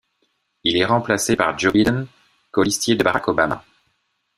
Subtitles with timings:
[0.63, 2.07] Il est remplacé par Joe Biden,
[2.49, 3.63] colistier de Barack Obama.